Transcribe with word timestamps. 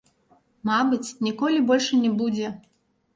Мабыць, 0.69 1.13
ніколі 1.27 1.59
больш 1.67 1.91
і 1.99 1.99
не 2.07 2.11
будзе. 2.23 2.47